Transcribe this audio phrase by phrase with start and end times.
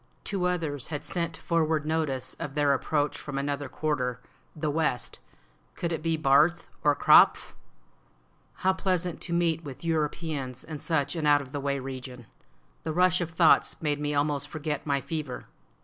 [0.23, 4.19] Two others had sent forward notice of their approach from another quarter
[4.55, 5.19] (the west);
[5.75, 7.53] could it be Barth or Krapf?
[8.65, 12.25] How pleasant to meet with Europeans in such an out of the way region!
[12.83, 15.45] The rush of thoughts made me almost forget my fever.